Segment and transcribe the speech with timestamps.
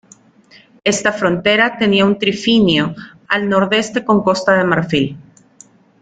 [0.83, 2.95] Esta frontera tenía un trifinio
[3.27, 5.15] al nordeste con Costa de Marfil.